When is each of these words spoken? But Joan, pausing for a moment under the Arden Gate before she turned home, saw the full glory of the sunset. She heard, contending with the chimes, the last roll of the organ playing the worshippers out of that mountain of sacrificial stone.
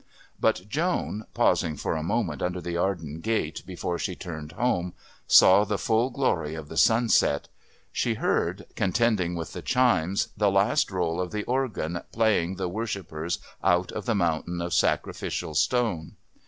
But 0.39 0.67
Joan, 0.67 1.25
pausing 1.35 1.75
for 1.75 1.95
a 1.95 2.01
moment 2.01 2.41
under 2.41 2.59
the 2.59 2.75
Arden 2.75 3.19
Gate 3.19 3.61
before 3.67 3.99
she 3.99 4.15
turned 4.15 4.53
home, 4.53 4.95
saw 5.27 5.63
the 5.63 5.77
full 5.77 6.09
glory 6.09 6.55
of 6.55 6.69
the 6.69 6.75
sunset. 6.75 7.49
She 7.91 8.15
heard, 8.15 8.65
contending 8.75 9.35
with 9.35 9.53
the 9.53 9.61
chimes, 9.61 10.29
the 10.35 10.49
last 10.49 10.89
roll 10.89 11.21
of 11.21 11.31
the 11.31 11.43
organ 11.43 12.01
playing 12.11 12.55
the 12.55 12.67
worshippers 12.67 13.37
out 13.63 13.91
of 13.91 14.07
that 14.07 14.15
mountain 14.15 14.59
of 14.59 14.73
sacrificial 14.73 15.53
stone. 15.53 16.15